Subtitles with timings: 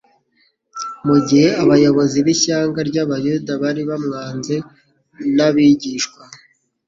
[1.07, 4.55] Mu gihe abayobozi b'ishyanga ry'abayuda bari bamwanze
[5.35, 6.21] n'abigishwa